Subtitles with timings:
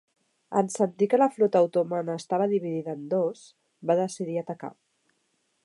[0.59, 3.45] En sentir que la flota otomana estava dividida en dos,
[3.91, 4.73] va decidir atacar.